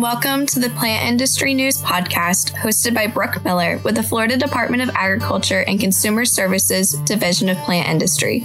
[0.00, 4.34] and welcome to the Plant Industry News Podcast hosted by Brooke Miller with the Florida
[4.34, 8.42] Department of Agriculture and Consumer Services Division of Plant Industry.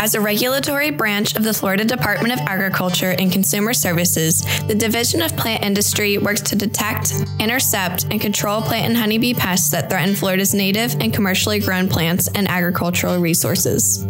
[0.00, 5.22] As a regulatory branch of the Florida Department of Agriculture and Consumer Services, the Division
[5.22, 10.16] of Plant Industry works to detect, intercept, and control plant and honeybee pests that threaten
[10.16, 14.04] Florida's native and commercially grown plants and agricultural resources.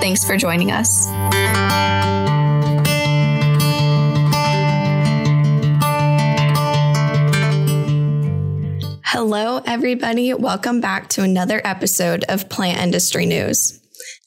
[0.00, 1.08] Thanks for joining us.
[9.34, 10.34] Hello, everybody.
[10.34, 13.80] Welcome back to another episode of Plant Industry News.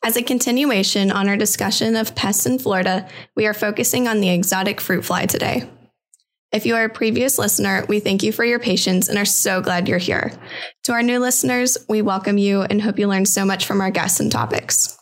[0.03, 4.31] As a continuation on our discussion of pests in Florida, we are focusing on the
[4.31, 5.69] exotic fruit fly today.
[6.51, 9.61] If you are a previous listener, we thank you for your patience and are so
[9.61, 10.31] glad you're here.
[10.85, 13.91] To our new listeners, we welcome you and hope you learn so much from our
[13.91, 14.97] guests and topics.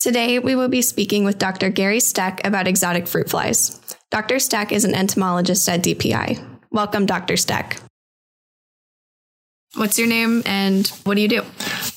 [0.00, 1.68] Today, we will be speaking with Dr.
[1.68, 3.78] Gary Steck about exotic fruit flies.
[4.10, 4.38] Dr.
[4.38, 6.42] Steck is an entomologist at DPI.
[6.70, 7.36] Welcome, Dr.
[7.36, 7.78] Steck.
[9.76, 11.42] What's your name and what do you do?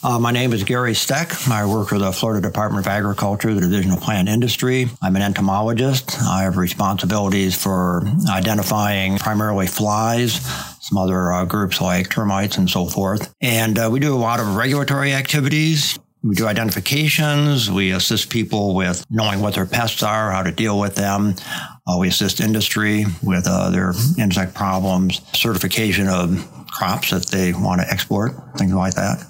[0.03, 1.47] Uh, my name is Gary Steck.
[1.47, 4.87] I work for the Florida Department of Agriculture, the Division of Plant Industry.
[5.03, 6.19] I'm an entomologist.
[6.23, 10.43] I have responsibilities for identifying primarily flies,
[10.81, 13.31] some other uh, groups like termites and so forth.
[13.41, 15.99] And uh, we do a lot of regulatory activities.
[16.23, 17.69] We do identifications.
[17.69, 21.35] We assist people with knowing what their pests are, how to deal with them.
[21.85, 26.43] Uh, we assist industry with uh, their insect problems, certification of
[26.77, 29.25] crops that they want to export, things like that.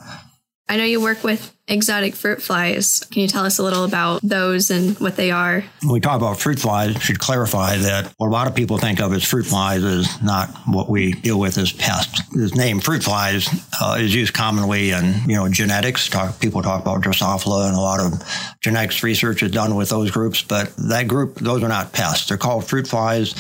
[0.69, 2.99] I know you work with exotic fruit flies.
[3.11, 5.63] Can you tell us a little about those and what they are?
[5.81, 8.99] When we talk about fruit flies, should clarify that what a lot of people think
[8.99, 12.21] of as fruit flies is not what we deal with as pests.
[12.33, 13.47] This name, fruit flies,
[13.81, 16.09] uh, is used commonly in you know genetics.
[16.09, 18.13] Talk, people talk about Drosophila, and a lot of
[18.59, 20.41] genetics research is done with those groups.
[20.41, 22.27] But that group, those are not pests.
[22.27, 23.35] They're called fruit flies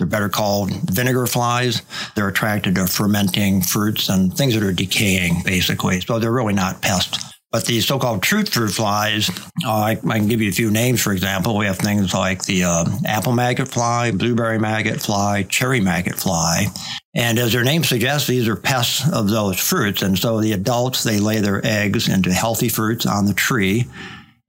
[0.00, 1.82] they're better called vinegar flies.
[2.16, 6.00] They're attracted to fermenting fruits and things that are decaying, basically.
[6.00, 7.22] So they're really not pests.
[7.52, 9.28] But the so-called truth fruit flies,
[9.66, 11.02] uh, I, I, can give you a few names.
[11.02, 15.80] For example, we have things like the uh, apple maggot fly, blueberry maggot fly, cherry
[15.80, 16.68] maggot fly.
[17.12, 20.00] And as their name suggests, these are pests of those fruits.
[20.00, 23.84] And so the adults, they lay their eggs into healthy fruits on the tree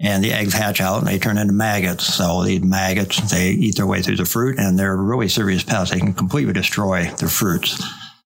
[0.01, 2.13] and the eggs hatch out and they turn into maggots.
[2.13, 5.93] So these maggots, they eat their way through the fruit and they're really serious pests.
[5.93, 7.81] They can completely destroy the fruits.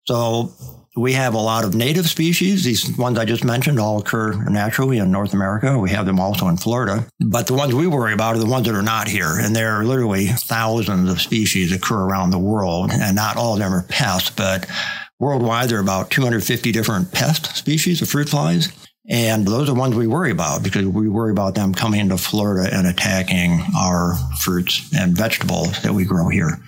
[0.06, 0.54] So
[0.96, 2.64] we have a lot of native species.
[2.64, 5.78] These ones I just mentioned all occur naturally in North America.
[5.78, 7.06] We have them also in Florida.
[7.20, 9.38] But the ones we worry about are the ones that are not here.
[9.38, 12.92] And there are literally thousands of species that occur around the world.
[12.94, 14.66] And not all of them are pests, but
[15.20, 18.72] worldwide there are about 250 different pest species of fruit flies.
[19.08, 22.18] And those are the ones we worry about because we worry about them coming into
[22.18, 26.60] Florida and attacking our fruits and vegetables that we grow here.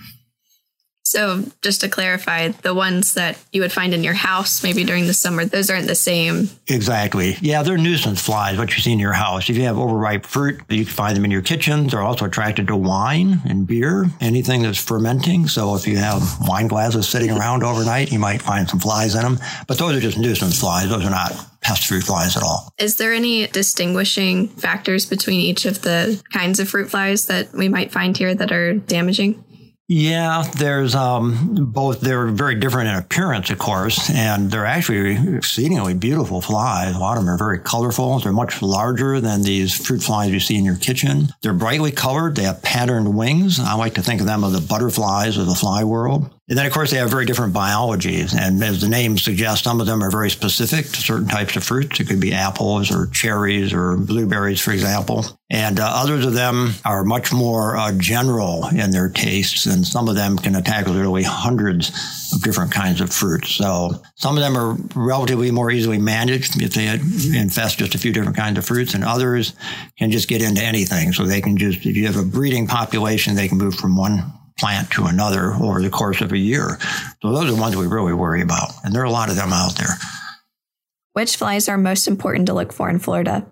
[1.08, 5.06] So, just to clarify, the ones that you would find in your house maybe during
[5.06, 6.50] the summer, those aren't the same.
[6.66, 7.38] Exactly.
[7.40, 9.48] Yeah, they're nuisance flies, what you see in your house.
[9.48, 11.92] If you have overripe fruit, you can find them in your kitchens.
[11.92, 15.48] They're also attracted to wine and beer, anything that's fermenting.
[15.48, 19.22] So, if you have wine glasses sitting around overnight, you might find some flies in
[19.22, 19.38] them.
[19.66, 20.90] But those are just nuisance flies.
[20.90, 22.72] Those are not pest fruit flies at all.
[22.78, 27.68] Is there any distinguishing factors between each of the kinds of fruit flies that we
[27.68, 29.44] might find here that are damaging?
[29.90, 32.02] Yeah, there's um, both.
[32.02, 36.94] They're very different in appearance, of course, and they're actually exceedingly beautiful flies.
[36.94, 38.18] A lot of them are very colorful.
[38.18, 41.28] They're much larger than these fruit flies you see in your kitchen.
[41.40, 42.36] They're brightly colored.
[42.36, 43.58] They have patterned wings.
[43.58, 46.28] I like to think of them as the butterflies of the fly world.
[46.50, 48.34] And then, of course, they have very different biologies.
[48.34, 51.64] And as the name suggests, some of them are very specific to certain types of
[51.64, 51.98] fruits.
[51.98, 55.37] It could be apples or cherries or blueberries, for example.
[55.50, 59.64] And uh, others of them are much more uh, general in their tastes.
[59.64, 61.88] And some of them can attack literally hundreds
[62.34, 63.52] of different kinds of fruits.
[63.52, 68.12] So some of them are relatively more easily managed if they infest just a few
[68.12, 68.92] different kinds of fruits.
[68.92, 69.54] And others
[69.98, 71.12] can just get into anything.
[71.12, 74.30] So they can just, if you have a breeding population, they can move from one
[74.58, 76.78] plant to another over the course of a year.
[77.22, 78.70] So those are the ones we really worry about.
[78.84, 79.96] And there are a lot of them out there.
[81.14, 83.46] Which flies are most important to look for in Florida?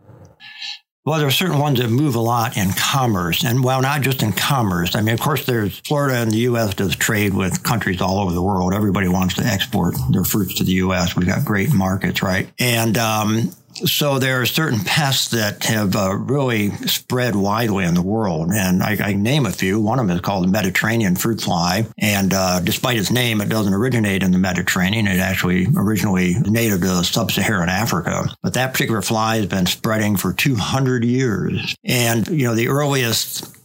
[1.06, 4.24] Well, there are certain ones that move a lot in commerce, and well, not just
[4.24, 4.96] in commerce.
[4.96, 6.74] I mean, of course, there's Florida and the U.S.
[6.74, 8.74] does trade with countries all over the world.
[8.74, 11.14] Everybody wants to export their fruits to the U.S.
[11.14, 12.48] We've got great markets, right?
[12.58, 13.52] And um,
[13.84, 18.82] so there are certain pests that have uh, really spread widely in the world, and
[18.82, 19.80] I, I, name a few.
[19.80, 23.48] One of them is called the Mediterranean fruit fly, and uh, despite its name, it
[23.48, 25.06] doesn't originate in the Mediterranean.
[25.06, 28.34] It actually originally native to sub-Saharan Africa.
[28.42, 33.55] But that particular fly has been spreading for 200 years, and you know the earliest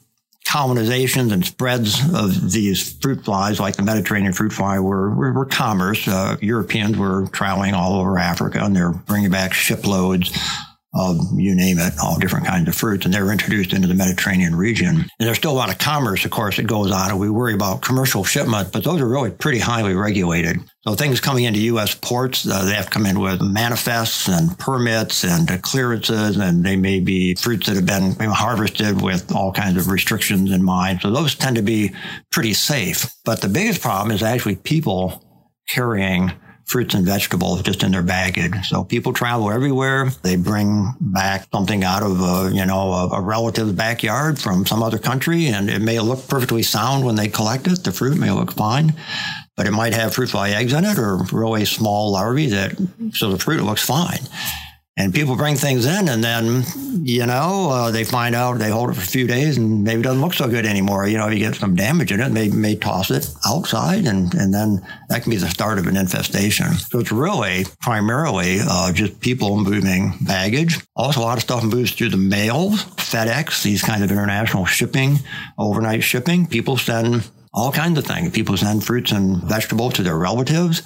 [0.52, 5.46] colonizations and spreads of these fruit flies, like the Mediterranean fruit fly, were, were, were
[5.46, 6.08] commerce.
[6.08, 10.38] Uh, Europeans were traveling all over Africa and they're bringing back shiploads
[10.94, 14.56] of you name it, all different kinds of fruits, and they're introduced into the Mediterranean
[14.56, 14.90] region.
[14.90, 17.54] And there's still a lot of commerce, of course, that goes on, and we worry
[17.54, 20.58] about commercial shipments, but those are really pretty highly regulated.
[20.82, 21.96] So things coming into U.S.
[21.96, 26.66] ports, uh, they have to come in with manifests and permits and uh, clearances, and
[26.66, 31.02] they may be fruits that have been harvested with all kinds of restrictions in mind.
[31.02, 31.94] So those tend to be
[32.32, 33.06] pretty safe.
[33.24, 35.24] But the biggest problem is actually people
[35.70, 36.34] carrying
[36.72, 38.70] fruits and vegetables just in their baggage.
[38.70, 40.10] So people travel everywhere.
[40.24, 44.82] They bring back something out of a, you know, a, a relative's backyard from some
[44.82, 47.84] other country and it may look perfectly sound when they collect it.
[47.84, 48.94] The fruit may look fine,
[49.58, 52.78] but it might have fruit fly eggs in it or really small larvae that,
[53.14, 54.20] so the fruit looks fine.
[54.98, 56.66] And people bring things in, and then
[57.06, 60.02] you know uh, they find out they hold it for a few days, and maybe
[60.02, 61.08] it doesn't look so good anymore.
[61.08, 64.54] You know, you get some damage in it, may may toss it outside, and and
[64.54, 66.74] then that can be the start of an infestation.
[66.74, 70.80] So it's really primarily uh, just people moving baggage.
[70.98, 75.20] Also, a lot of stuff moves through the mail, FedEx, these kinds of international shipping,
[75.58, 76.46] overnight shipping.
[76.46, 78.32] People send all kinds of things.
[78.32, 80.82] People send fruits and vegetables to their relatives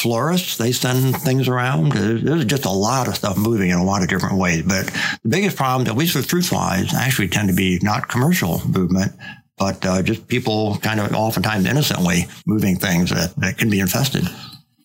[0.00, 1.92] florists, they send things around.
[1.92, 4.62] There's just a lot of stuff moving in a lot of different ways.
[4.62, 4.86] But
[5.22, 9.12] the biggest problem, at least with fruit flies, actually tend to be not commercial movement,
[9.56, 14.24] but uh, just people kind of oftentimes innocently moving things that, that can be infested.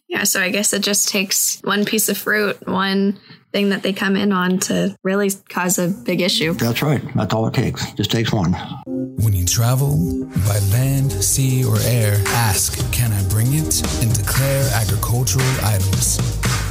[0.10, 3.20] Yeah, so I guess it just takes one piece of fruit, one
[3.54, 6.54] thing that they come in on to really cause a big issue.
[6.54, 7.02] That's right.
[7.16, 7.92] That's all it takes.
[7.94, 8.54] Just takes one.
[8.86, 12.20] When you travel by land, sea, or air,
[12.50, 13.82] ask, Can I bring it?
[14.02, 16.18] and declare agricultural items.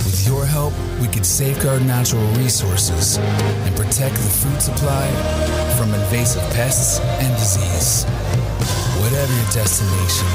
[0.04, 5.06] With your help, we could safeguard natural resources and protect the food supply
[5.78, 8.04] from invasive pests and disease.
[9.00, 10.26] Whatever your destination,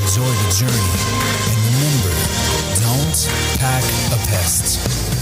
[0.00, 0.92] enjoy the journey
[1.52, 2.16] and remember
[2.80, 3.18] don't
[3.60, 5.15] pack a pest.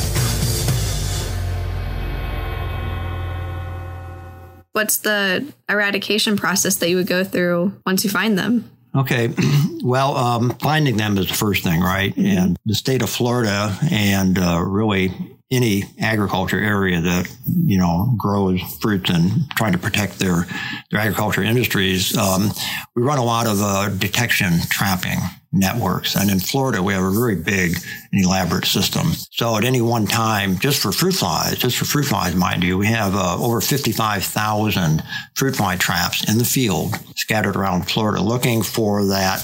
[4.75, 8.71] What's the eradication process that you would go through once you find them?
[8.95, 9.33] Okay.
[9.85, 12.17] Well, um, finding them is the first thing, right?
[12.17, 12.39] Mm-hmm.
[12.39, 15.13] And the state of Florida and uh, really
[15.57, 17.31] any agriculture area that
[17.65, 20.47] you know grows fruits and trying to protect their
[20.91, 22.51] their agriculture industries, um,
[22.95, 25.19] we run a lot of uh, detection trapping
[25.55, 26.17] networks.
[26.17, 27.77] And in Florida, we have a very big
[28.13, 29.13] and elaborate system.
[29.31, 32.77] So at any one time, just for fruit flies, just for fruit flies, mind you,
[32.77, 35.03] we have uh, over 55,000
[35.35, 39.43] fruit fly traps in the field scattered around Florida looking for that,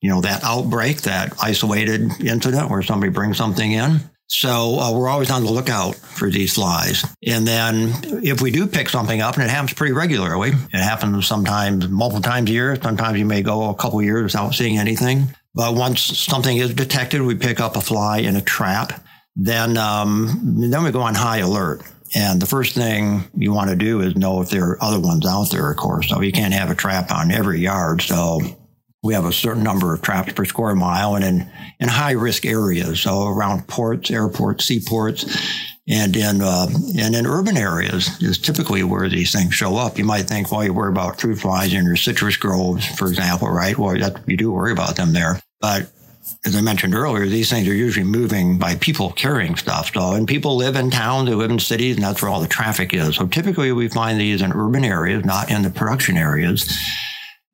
[0.00, 4.00] you know, that outbreak, that isolated incident where somebody brings something in.
[4.32, 7.04] So uh, we're always on the lookout for these flies.
[7.26, 7.92] And then
[8.22, 12.22] if we do pick something up, and it happens pretty regularly, it happens sometimes multiple
[12.22, 12.80] times a year.
[12.80, 15.34] Sometimes you may go a couple years without seeing anything.
[15.52, 19.02] But once something is detected, we pick up a fly in a trap.
[19.34, 20.40] Then, um,
[20.70, 21.82] then we go on high alert.
[22.14, 25.26] And the first thing you want to do is know if there are other ones
[25.26, 26.08] out there, of course.
[26.08, 28.00] So you can't have a trap on every yard.
[28.02, 28.40] So
[29.02, 32.44] we have a certain number of traps per square mile and in, in high risk
[32.44, 33.00] areas.
[33.00, 35.24] So around ports, airports, seaports,
[35.88, 36.68] and in, uh,
[36.98, 39.98] and in urban areas is typically where these things show up.
[39.98, 43.48] You might think, well, you worry about fruit flies in your citrus groves, for example,
[43.48, 43.76] right?
[43.76, 45.40] Well, that, you do worry about them there.
[45.60, 45.90] But
[46.44, 49.92] as I mentioned earlier, these things are usually moving by people carrying stuff.
[49.92, 52.48] So, and people live in towns, they live in cities, and that's where all the
[52.48, 53.16] traffic is.
[53.16, 56.70] So typically we find these in urban areas, not in the production areas.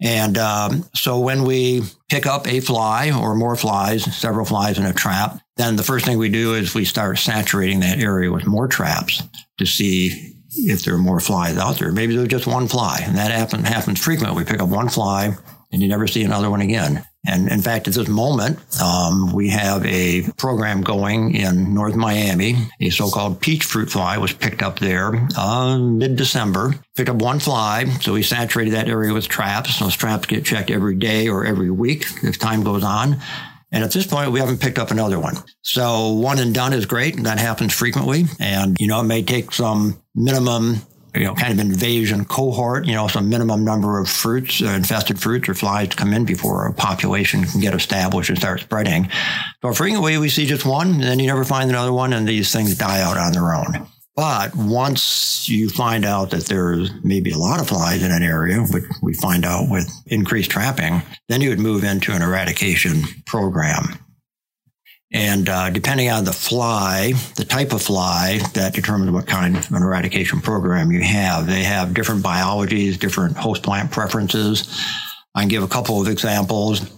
[0.00, 4.84] And um, so when we pick up a fly or more flies, several flies in
[4.84, 8.46] a trap, then the first thing we do is we start saturating that area with
[8.46, 9.22] more traps
[9.58, 11.92] to see if there are more flies out there.
[11.92, 14.36] Maybe there's just one fly, and that happen, happens frequently.
[14.36, 15.34] We pick up one fly
[15.72, 17.04] and you never see another one again.
[17.26, 22.54] And in fact, at this moment, um, we have a program going in North Miami.
[22.80, 26.74] A so-called peach fruit fly was picked up there uh, mid-December.
[26.94, 29.78] Picked up one fly, so we saturated that area with traps.
[29.78, 33.20] Those traps get checked every day or every week if time goes on.
[33.72, 35.34] And at this point, we haven't picked up another one.
[35.62, 37.22] So one and done is great.
[37.24, 38.24] That happens frequently.
[38.38, 40.76] And, you know, it may take some minimum
[41.16, 45.20] you know, kind of invasion cohort, you know, some minimum number of fruits, uh, infested
[45.20, 49.08] fruits or flies to come in before a population can get established and start spreading.
[49.62, 52.52] So frequently we see just one, and then you never find another one, and these
[52.52, 53.86] things die out on their own.
[54.14, 58.60] But once you find out that there's maybe a lot of flies in an area,
[58.62, 63.98] which we find out with increased trapping, then you would move into an eradication program.
[65.12, 69.70] And uh, depending on the fly, the type of fly, that determines what kind of
[69.70, 71.46] an eradication program you have.
[71.46, 74.82] They have different biologies, different host plant preferences.
[75.34, 76.90] I can give a couple of examples.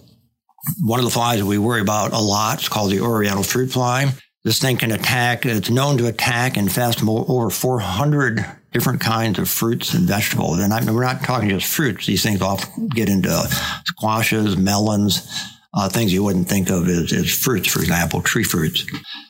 [0.81, 3.71] One of the flies that we worry about a lot is called the Oriental fruit
[3.71, 4.11] fly.
[4.43, 9.49] This thing can attack, it's known to attack and infest over 400 different kinds of
[9.49, 10.59] fruits and vegetables.
[10.59, 12.05] And I we're not talking just fruits.
[12.05, 13.29] These things often get into
[13.85, 15.27] squashes, melons,
[15.73, 18.85] uh, things you wouldn't think of as, as, fruits, for example, tree fruits.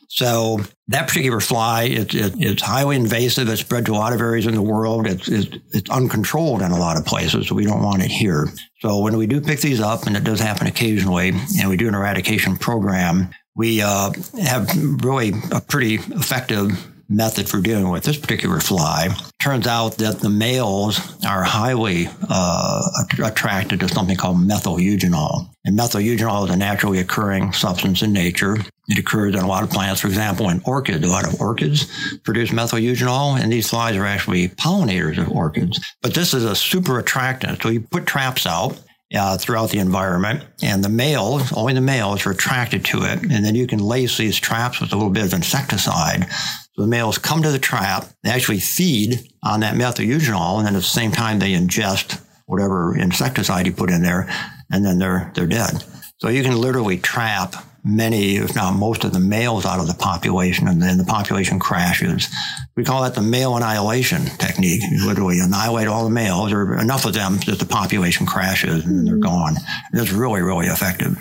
[0.08, 3.48] So that particular fly, it, it, it's highly invasive.
[3.50, 5.06] It's spread to a lot of areas in the world.
[5.06, 8.48] It's, it's, it's uncontrolled in a lot of places, so we don't want it here.
[8.80, 11.88] So when we do pick these up, and it does happen occasionally, and we do
[11.88, 14.70] an eradication program, we uh, have
[15.04, 16.72] really a pretty effective
[17.10, 19.10] method for dealing with this particular fly.
[19.42, 22.82] Turns out that the males are highly uh,
[23.24, 25.50] attracted to something called methyl-eugenol.
[25.66, 28.58] And methyl-eugenol is a naturally occurring substance in nature.
[28.88, 30.02] It occurs in a lot of plants.
[30.02, 31.88] For example, in orchids, a lot of orchids
[32.24, 35.80] produce methyl-eugenol, and these flies are actually pollinators of orchids.
[36.02, 37.62] But this is a super attractant.
[37.62, 38.80] So you put traps out,
[39.14, 40.44] uh, throughout the environment.
[40.62, 43.22] And the males, only the males are attracted to it.
[43.24, 46.28] And then you can lace these traps with a little bit of insecticide.
[46.74, 50.76] So the males come to the trap, they actually feed on that methyl-eugenol, and then
[50.76, 54.30] at the same time they ingest whatever insecticide you put in there,
[54.72, 55.84] and then they're they're dead.
[56.18, 59.94] So you can literally trap many, if not most of the males out of the
[59.94, 62.28] population and then the population crashes.
[62.76, 64.82] We call that the male annihilation technique.
[64.90, 69.08] You literally annihilate all the males or enough of them that the population crashes and
[69.08, 69.22] they're hmm.
[69.22, 69.56] gone.
[69.92, 71.18] And it's really, really effective.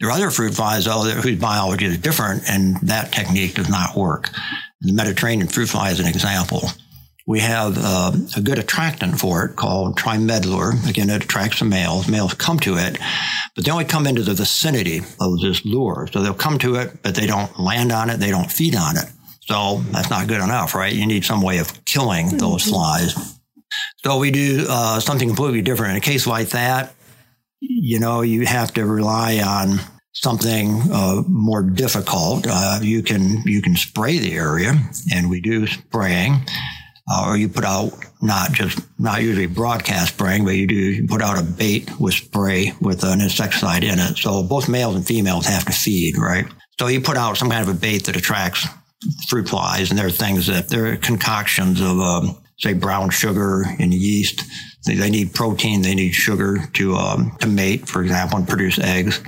[0.00, 3.96] There are other fruit flies, though, whose biology is different, and that technique does not
[3.96, 4.28] work.
[4.80, 6.68] The Mediterranean fruit fly is an example
[7.26, 10.88] we have uh, a good attractant for it called trimedlure.
[10.88, 12.06] Again, it attracts the males.
[12.06, 12.98] Males come to it,
[13.54, 16.08] but they only come into the vicinity of this lure.
[16.12, 18.18] So they'll come to it, but they don't land on it.
[18.18, 19.06] They don't feed on it.
[19.40, 20.92] So that's not good enough, right?
[20.92, 22.38] You need some way of killing mm-hmm.
[22.38, 23.38] those flies.
[24.04, 25.92] So we do uh, something completely different.
[25.92, 26.94] In a case like that,
[27.60, 29.80] you know, you have to rely on
[30.12, 32.46] something uh, more difficult.
[32.48, 34.74] Uh, you can you can spray the area,
[35.12, 36.44] and we do spraying
[37.10, 37.92] uh, or you put out
[38.22, 42.14] not just not usually broadcast spraying, but you do you put out a bait with
[42.14, 44.16] spray with an insecticide in it.
[44.16, 46.46] So both males and females have to feed, right?
[46.78, 48.66] So you put out some kind of a bait that attracts
[49.28, 53.64] fruit flies, and there are things that there are concoctions of um, say brown sugar
[53.78, 54.42] and yeast.
[54.86, 59.20] They, need protein, they need sugar to um, to mate, for example, and produce eggs.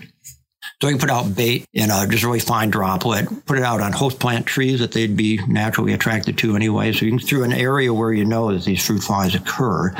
[0.83, 3.93] So you put out bait in a just really fine droplet, put it out on
[3.93, 6.93] host plant trees that they'd be naturally attracted to anyway.
[6.93, 9.95] So you can through an area where you know that these fruit flies occur.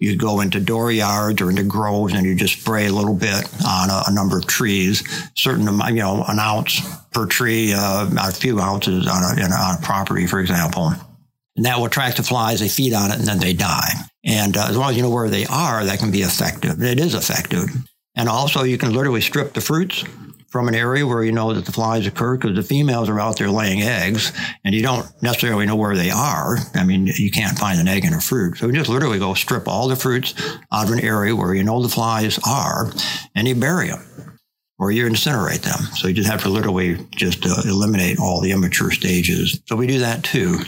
[0.00, 3.90] You'd go into dooryards or into groves and you just spray a little bit on
[3.90, 5.02] a, a number of trees,
[5.36, 9.82] certain, you know, an ounce per tree, uh, a few ounces on a, on a
[9.82, 10.92] property, for example.
[11.56, 12.60] And that will attract the flies.
[12.60, 13.90] They feed on it and then they die.
[14.24, 16.80] And uh, as long as you know where they are, that can be effective.
[16.80, 17.68] It is effective.
[18.14, 20.04] And also, you can literally strip the fruits
[20.52, 23.38] from an area where you know that the flies occur because the females are out
[23.38, 24.32] there laying eggs
[24.64, 26.58] and you don't necessarily know where they are.
[26.74, 28.58] I mean, you can't find an egg in a fruit.
[28.58, 30.34] So you just literally go strip all the fruits
[30.70, 32.92] out of an area where you know the flies are
[33.34, 34.38] and you bury them
[34.78, 35.80] or you incinerate them.
[35.96, 39.58] So you just have to literally just uh, eliminate all the immature stages.
[39.66, 40.58] So we do that too.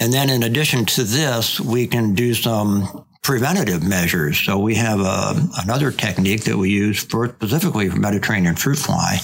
[0.00, 4.38] And then in addition to this, we can do some preventative measures.
[4.38, 8.78] So we have a, uh, another technique that we use for specifically for Mediterranean fruit
[8.78, 9.18] fly.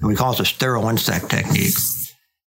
[0.00, 1.74] And we call it the sterile insect technique.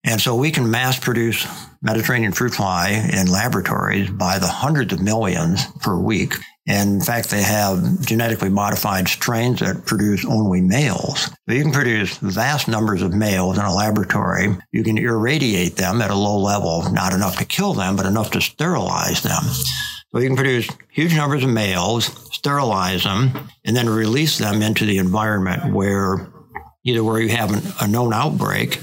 [0.04, 1.46] And so we can mass produce
[1.82, 6.34] Mediterranean fruit fly in laboratories by the hundreds of millions per week.
[6.66, 11.24] And in fact, they have genetically modified strains that produce only males.
[11.24, 14.56] So you can produce vast numbers of males in a laboratory.
[14.72, 18.30] You can irradiate them at a low level, not enough to kill them, but enough
[18.32, 19.42] to sterilize them.
[20.12, 23.30] So you can produce huge numbers of males, sterilize them,
[23.64, 26.32] and then release them into the environment where
[26.84, 28.80] either where you have an, a known outbreak.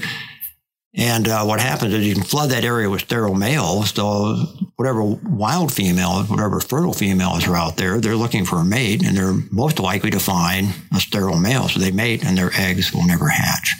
[0.94, 3.90] And uh, what happens is you can flood that area with sterile males.
[3.90, 4.36] So
[4.76, 9.16] whatever wild females, whatever fertile females are out there, they're looking for a mate, and
[9.16, 11.68] they're most likely to find a sterile male.
[11.68, 13.74] So they mate, and their eggs will never hatch.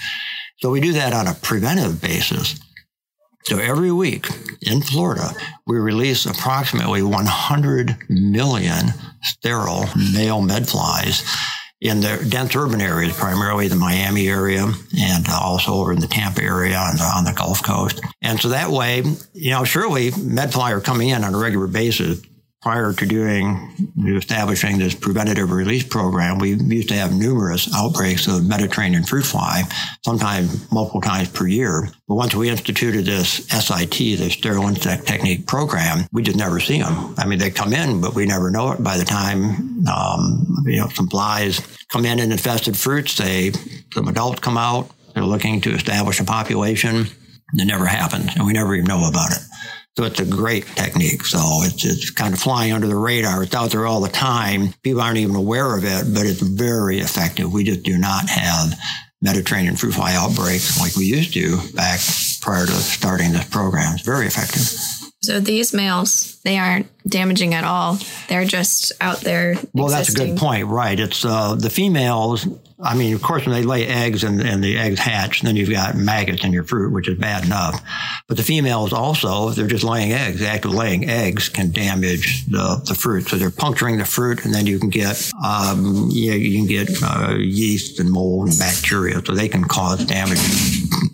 [0.59, 2.61] So we do that on a preventive basis.
[3.49, 4.29] So every week
[4.61, 5.31] in Florida,
[5.67, 8.89] we release approximately 100 million
[9.23, 11.27] sterile male medflies
[11.81, 16.43] in the dense urban areas, primarily the Miami area and also over in the Tampa
[16.43, 18.03] area on the, on the Gulf Coast.
[18.21, 19.03] And so that way,
[19.33, 22.21] you know, surely medfly are coming in on a regular basis
[22.69, 23.73] prior to doing
[24.09, 29.63] establishing this preventative release program, we used to have numerous outbreaks of Mediterranean fruit fly,
[30.05, 31.89] sometimes multiple times per year.
[32.07, 36.83] But once we instituted this SIT, the sterile insect technique program, we just never see
[36.83, 37.15] them.
[37.17, 38.85] I mean, they come in, but we never know it.
[38.85, 43.53] By the time um, you know some flies come in and infested fruits, they
[43.95, 44.91] some adults come out.
[45.15, 47.07] They're looking to establish a population.
[47.55, 49.39] It never happens, and we never even know about it.
[49.99, 51.25] So it's a great technique.
[51.25, 53.43] So it's, it's kind of flying under the radar.
[53.43, 54.73] It's out there all the time.
[54.85, 57.53] People aren't even aware of it, but it's very effective.
[57.53, 58.79] We just do not have
[59.21, 61.99] Mediterranean fruit fly outbreaks like we used to back
[62.41, 63.95] prior to starting this program.
[63.95, 64.98] It's very effective.
[65.29, 67.99] So these males, they aren't damaging at all.
[68.31, 69.57] They're just out there.
[69.75, 70.99] Well, that's a good point, right?
[70.99, 72.49] It's uh, the females.
[72.81, 75.69] I mean, of course, when they lay eggs and, and the eggs hatch, then you've
[75.69, 77.79] got maggots in your fruit, which is bad enough.
[78.27, 80.41] But the females also, they're just laying eggs.
[80.41, 83.29] The act of laying eggs can damage the, the fruit.
[83.29, 87.03] So they're puncturing the fruit, and then you can get um, you, you can get
[87.03, 89.21] uh, yeast and mold and bacteria.
[89.27, 90.41] So they can cause damage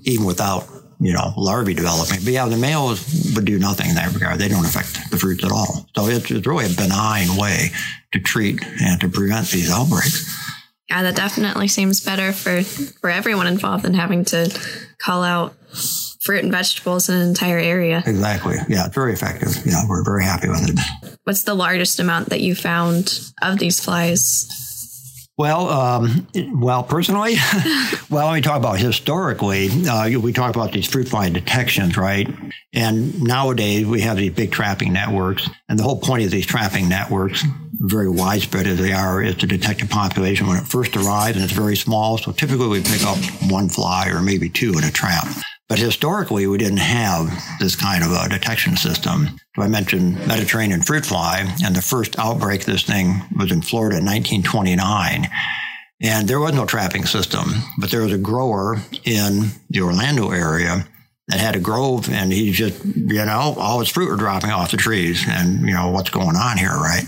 [0.04, 0.68] even without
[1.04, 2.20] you know, larvae developing.
[2.24, 4.38] But yeah, the males would do nothing in that regard.
[4.38, 5.86] They don't affect the fruits at all.
[5.94, 7.68] So it's, it's really a benign way
[8.12, 10.24] to treat and to prevent these outbreaks.
[10.88, 14.58] Yeah, that definitely seems better for, for everyone involved than having to
[14.98, 15.54] call out
[16.22, 18.02] fruit and vegetables in an entire area.
[18.06, 18.56] Exactly.
[18.68, 19.54] Yeah, it's very effective.
[19.66, 21.18] Yeah, we're very happy with it.
[21.24, 24.48] What's the largest amount that you found of these flies?
[25.36, 27.34] Well, um, well, personally,
[28.10, 29.68] well, let me talk about historically.
[29.84, 32.28] Uh, we talk about these fruit fly detections, right?
[32.72, 36.88] And nowadays we have these big trapping networks, and the whole point of these trapping
[36.88, 37.44] networks,
[37.80, 41.44] very widespread as they are, is to detect a population when it first arrives, and
[41.44, 42.16] it's very small.
[42.16, 43.18] So typically we pick up
[43.50, 45.26] one fly or maybe two in a trap.
[45.68, 49.28] But historically, we didn't have this kind of a detection system.
[49.56, 53.62] So I mentioned Mediterranean fruit fly, and the first outbreak of this thing was in
[53.62, 55.26] Florida in 1929.
[56.02, 57.46] And there was no trapping system,
[57.78, 60.86] but there was a grower in the Orlando area
[61.28, 64.70] that had a grove, and he just, you know, all his fruit were dropping off
[64.70, 67.04] the trees, and, you know, what's going on here, right?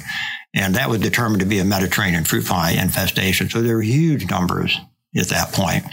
[0.54, 3.50] And that was determined to be a Mediterranean fruit fly infestation.
[3.50, 4.78] So there were huge numbers
[5.14, 5.84] at that point.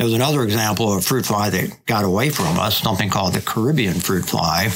[0.00, 3.34] There was another example of a fruit fly that got away from us, something called
[3.34, 4.70] the Caribbean fruit fly,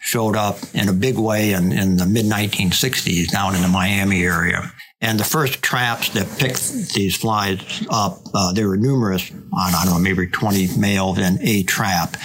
[0.00, 4.24] showed up in a big way in, in the mid 1960s down in the Miami
[4.24, 4.72] area.
[5.02, 9.92] And the first traps that picked these flies up, uh, there were numerous, I don't
[9.92, 12.16] know, maybe 20 males in a trap.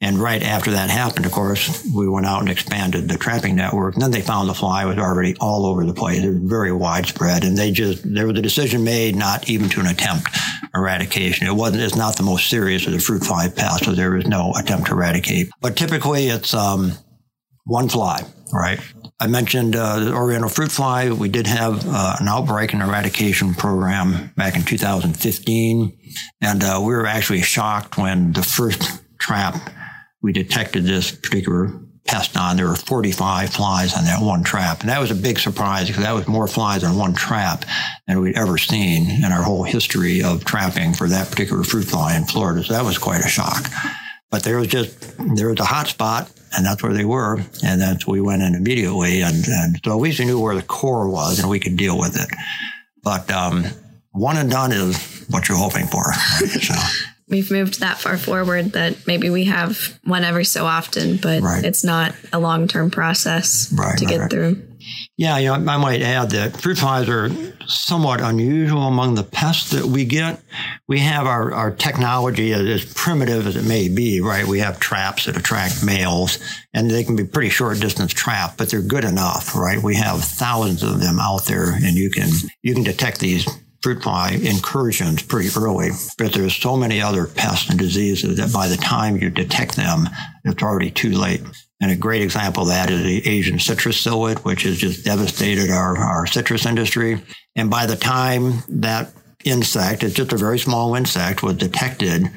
[0.00, 3.94] And right after that happened, of course, we went out and expanded the trapping network.
[3.94, 6.22] And then they found the fly was already all over the place.
[6.22, 7.42] It was very widespread.
[7.42, 10.28] And they just, there was a decision made not even to an attempt
[10.72, 11.48] eradication.
[11.48, 14.26] It wasn't, it's not the most serious of the fruit fly pests, so there was
[14.26, 15.48] no attempt to eradicate.
[15.60, 16.92] But typically it's, um,
[17.64, 18.80] one fly, right?
[19.20, 21.10] I mentioned uh, the Oriental fruit fly.
[21.10, 25.98] We did have uh, an outbreak and eradication program back in 2015.
[26.40, 29.56] And uh, we were actually shocked when the first trap
[30.22, 32.56] we detected this particular pest on.
[32.56, 34.80] There were 45 flies on that one trap.
[34.80, 37.64] And that was a big surprise because that was more flies on one trap
[38.06, 42.16] than we'd ever seen in our whole history of trapping for that particular fruit fly
[42.16, 42.64] in Florida.
[42.64, 43.66] So that was quite a shock.
[44.30, 47.40] But there was just, there was a hot spot and that's where they were.
[47.62, 49.20] And that's, we went in immediately.
[49.20, 51.98] And, and so at least we knew where the core was and we could deal
[51.98, 52.28] with it.
[53.02, 53.64] But, um,
[54.12, 56.02] one and done is what you're hoping for.
[56.02, 56.14] Right?
[56.62, 56.74] So
[57.28, 61.64] we've moved that far forward that maybe we have one every so often, but right.
[61.64, 64.30] it's not a long term process right, to get right.
[64.30, 64.62] through.
[65.16, 67.30] Yeah, you know, I might add that fruit flies are
[67.66, 70.40] somewhat unusual among the pests that we get.
[70.86, 74.46] We have our, our technology as primitive as it may be, right?
[74.46, 76.38] We have traps that attract males
[76.72, 79.82] and they can be pretty short distance trap, but they're good enough, right?
[79.82, 82.30] We have thousands of them out there and you can,
[82.62, 83.46] you can detect these
[83.82, 88.68] fruit fly incursions pretty early, but there's so many other pests and diseases that by
[88.68, 90.08] the time you detect them,
[90.44, 91.42] it's already too late.
[91.80, 95.70] And a great example of that is the Asian citrus psyllid, which has just devastated
[95.70, 97.22] our, our citrus industry.
[97.54, 99.12] And by the time that
[99.44, 102.28] insect, it's just a very small insect, was detected,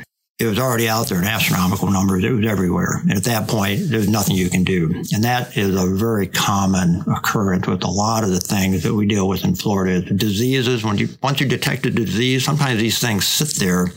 [0.42, 2.24] it was already out there in astronomical numbers.
[2.24, 3.00] It was everywhere.
[3.02, 5.04] And at that point, there's nothing you can do.
[5.14, 9.06] And that is a very common occurrence with a lot of the things that we
[9.06, 10.02] deal with in Florida.
[10.02, 13.88] The Diseases, when you, once you detect a disease, sometimes these things sit there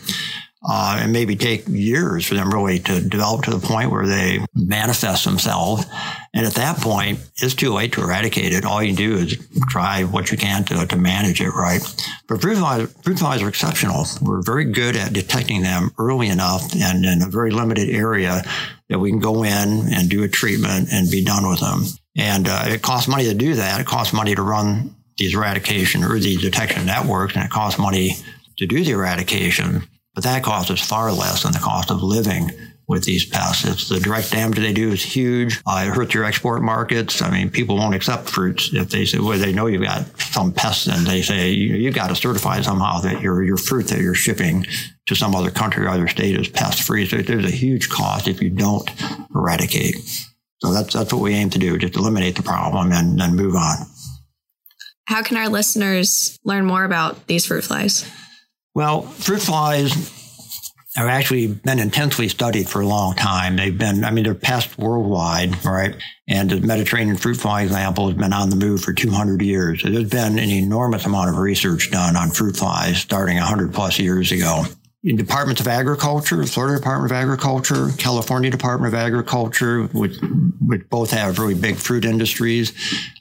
[0.67, 4.39] uh, and maybe take years for them really to develop to the point where they
[4.55, 5.85] manifest themselves.
[6.33, 8.65] And at that point, it's too late to eradicate it.
[8.65, 11.83] All you do is try what you can to, to manage it, right?
[12.29, 14.07] But fruit flies, fruit flies are exceptional.
[14.23, 18.43] We're very good at detecting them early enough and in a very limited area
[18.89, 21.85] that we can go in and do a treatment and be done with them.
[22.17, 23.81] And uh, it costs money to do that.
[23.81, 28.17] It costs money to run these eradication or these detection networks, and it costs money
[28.59, 29.87] to do the eradication.
[30.15, 32.51] But that cost is far less than the cost of living
[32.87, 33.89] with these pests.
[33.89, 35.61] The direct damage they do is huge.
[35.67, 37.23] Uh, it hurts your export markets.
[37.23, 40.53] I mean, people won't accept fruits if they say, well, they know you've got some
[40.53, 44.01] pests and they say, you, you've got to certify somehow that your, your fruit that
[44.01, 44.67] you're shipping
[45.07, 47.07] to some other country or other state is pest free.
[47.07, 48.89] So there's a huge cost if you don't
[49.35, 49.97] eradicate.
[50.59, 53.55] So that's, that's what we aim to do, just eliminate the problem and then move
[53.55, 53.79] on.
[55.07, 58.11] How can our listeners learn more about these fruit flies?
[58.75, 59.93] Well, fruit flies
[60.97, 63.57] have actually been intensely studied for a long time.
[63.57, 65.97] They've been, I mean, they're pests worldwide, right?
[66.29, 69.83] And the Mediterranean fruit fly example has been on the move for 200 years.
[69.83, 73.99] So there's been an enormous amount of research done on fruit flies starting 100 plus
[73.99, 74.65] years ago
[75.05, 80.17] in departments of agriculture, Florida Department of Agriculture, California Department of Agriculture, which,
[80.67, 82.73] which both have really big fruit industries.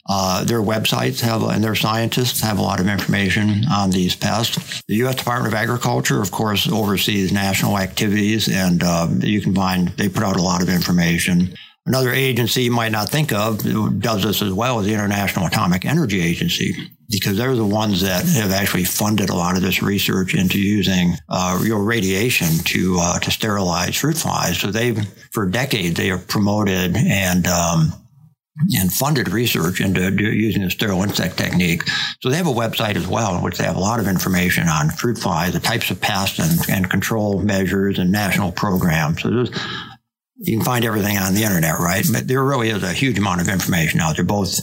[0.08, 4.82] Uh, their websites have, and their scientists have a lot of information on these pests.
[4.88, 5.16] The U.S.
[5.16, 10.22] Department of Agriculture, of course, oversees national activities, and uh, you can find they put
[10.22, 11.54] out a lot of information.
[11.84, 13.58] Another agency you might not think of
[14.00, 16.74] does this as well as the International Atomic Energy Agency
[17.08, 21.14] because they're the ones that have actually funded a lot of this research into using
[21.28, 24.58] uh, real radiation to uh, to sterilize fruit flies.
[24.58, 24.98] So they've
[25.32, 27.92] for decades they have promoted and um,
[28.76, 31.82] and funded research into using the sterile insect technique.
[32.20, 34.68] So they have a website as well in which they have a lot of information
[34.68, 39.22] on fruit flies, the types of pests and, and control measures and national programs.
[39.22, 39.50] So there's
[40.36, 42.04] you can find everything on the internet, right?
[42.12, 44.60] But there really is a huge amount of information out there, both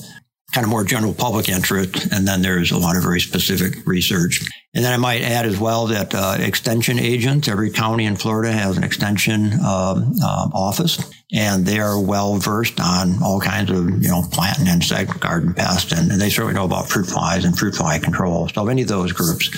[0.51, 4.47] kind of more general public interest, and then there's a lot of very specific research.
[4.73, 8.51] And then I might add as well that uh, extension agents, every county in Florida
[8.51, 14.01] has an extension um, um, office, and they are well versed on all kinds of
[14.01, 17.45] you know plant and insect garden pests, and, and they certainly know about fruit flies
[17.45, 18.47] and fruit fly control.
[18.49, 19.49] So any of those groups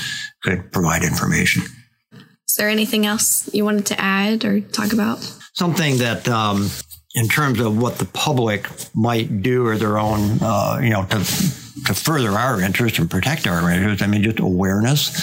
[0.44, 1.64] could provide information.
[2.48, 5.18] Is there anything else you wanted to add or talk about?
[5.56, 6.70] Something that um,
[7.14, 11.18] in terms of what the public might do or their own, uh, you know, to,
[11.18, 14.02] to further our interest and protect our interests.
[14.02, 15.16] I mean, just awareness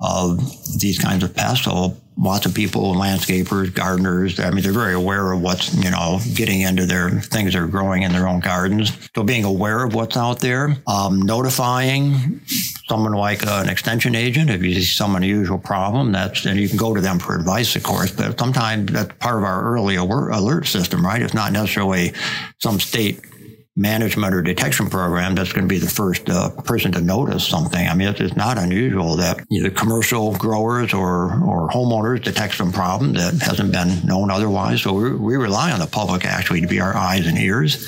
[0.00, 0.38] of
[0.78, 1.64] these kinds of pests.
[1.64, 6.20] So lots of people, landscapers, gardeners, I mean, they're very aware of what's, you know,
[6.34, 8.92] getting into their things they're growing in their own gardens.
[9.14, 12.40] So being aware of what's out there, um, notifying
[12.88, 16.12] someone like an extension agent if you see some unusual problem.
[16.12, 18.10] That's and you can go to them for advice, of course.
[18.10, 21.22] But sometimes that's part of our early alert system, right?
[21.22, 22.12] It's not necessarily
[22.58, 23.20] some state
[23.76, 27.86] management or detection program that's going to be the first uh, person to notice something.
[27.86, 32.72] I mean, it's, it's not unusual that either commercial growers or, or homeowners detect some
[32.72, 34.82] problem that hasn't been known otherwise.
[34.82, 37.86] So we, we rely on the public actually to be our eyes and ears.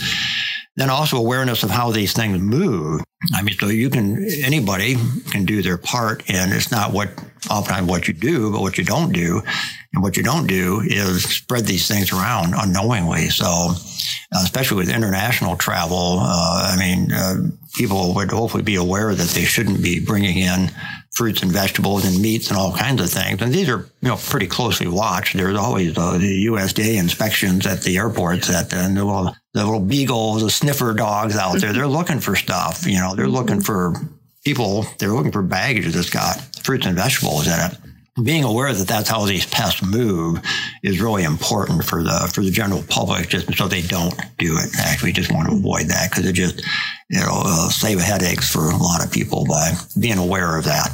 [0.76, 3.02] Then also awareness of how these things move.
[3.34, 4.96] I mean, so you can, anybody
[5.30, 7.10] can do their part and it's not what,
[7.50, 9.42] oftentimes what you do, but what you don't do.
[9.92, 13.28] And what you don't do is spread these things around unknowingly.
[13.28, 17.34] So, uh, especially with international travel, uh, I mean, uh,
[17.74, 20.70] people would hopefully be aware that they shouldn't be bringing in
[21.14, 23.42] fruits and vegetables and meats and all kinds of things.
[23.42, 25.36] And these are, you know, pretty closely watched.
[25.36, 30.42] There's always uh, the USDA inspections at the airports that, and little, the little beagles,
[30.42, 31.92] the sniffer dogs out there, they're mm-hmm.
[31.92, 32.86] looking for stuff.
[32.86, 34.00] You know, they're looking mm-hmm.
[34.00, 34.08] for
[34.44, 37.76] people, they're looking for baggage that's got fruits and vegetables in it
[38.22, 40.38] being aware that that's how these pests move
[40.82, 44.70] is really important for the for the general public, just so they don't do it.
[44.78, 46.62] Actually, just want to avoid that because it just
[47.08, 50.90] you know uh, save headaches for a lot of people by being aware of that.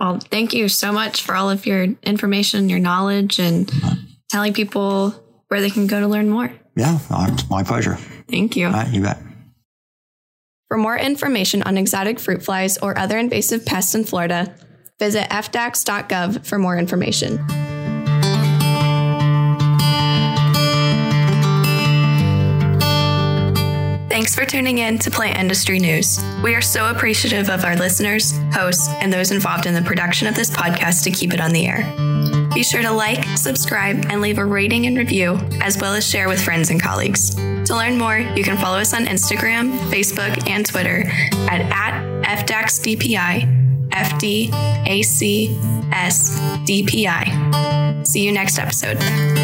[0.00, 4.04] Well, thank you so much for all of your information, your knowledge, and mm-hmm.
[4.30, 5.10] telling people
[5.48, 6.52] where they can go to learn more.
[6.76, 7.96] Yeah, uh, it's my pleasure.
[8.28, 8.68] Thank you.
[8.68, 9.18] Uh, you bet.
[10.68, 14.54] For more information on exotic fruit flies or other invasive pests in Florida
[15.00, 17.38] Visit fdacs.gov for more information.
[24.10, 26.22] Thanks for tuning in to Plant Industry News.
[26.44, 30.34] We are so appreciative of our listeners, hosts, and those involved in the production of
[30.34, 32.09] this podcast to keep it on the air.
[32.54, 36.28] Be sure to like, subscribe, and leave a rating and review, as well as share
[36.28, 37.34] with friends and colleagues.
[37.34, 41.04] To learn more, you can follow us on Instagram, Facebook, and Twitter
[41.48, 43.60] at, at FDACSDPI
[43.90, 44.50] FDACSDPI.
[48.06, 49.39] See you next episode.